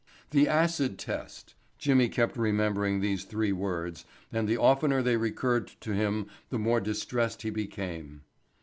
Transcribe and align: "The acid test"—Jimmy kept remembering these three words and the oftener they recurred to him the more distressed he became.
"The 0.31 0.47
acid 0.47 0.97
test"—Jimmy 0.97 2.09
kept 2.09 2.35
remembering 2.35 3.01
these 3.01 3.23
three 3.23 3.51
words 3.51 4.03
and 4.31 4.47
the 4.47 4.57
oftener 4.57 5.03
they 5.03 5.15
recurred 5.15 5.67
to 5.81 5.91
him 5.93 6.25
the 6.49 6.57
more 6.57 6.81
distressed 6.81 7.43
he 7.43 7.51
became. 7.51 8.23